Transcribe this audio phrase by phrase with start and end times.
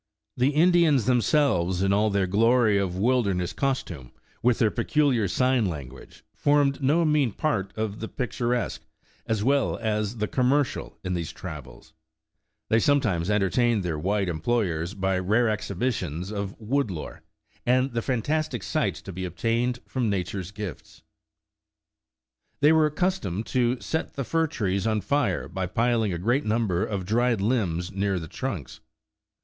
[0.35, 5.67] The Indians, themselves, in all their glory of wilder ness costume, with their peculiar sign
[5.67, 8.81] language, formed no inean part of the picturesque,
[9.27, 11.93] as well as the commer cial, in these travels.
[12.69, 17.21] They sometimes entertained their white employers by rare exhibitions of woodlore,
[17.63, 21.03] and the fantastic sights to be obtained from nature's gifts.
[22.61, 25.67] 100 Traversing the Wilderness They were accustomed to set the fir trees on fire by
[25.67, 28.79] piling a great number of dried limbs near the trunks.